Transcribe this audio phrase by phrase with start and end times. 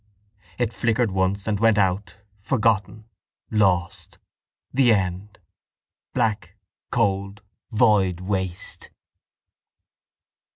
[0.57, 3.05] It flickered once and went out, forgotten,
[3.51, 4.17] lost.
[4.73, 5.37] The end:
[6.15, 6.55] black,
[6.89, 8.89] cold, void waste.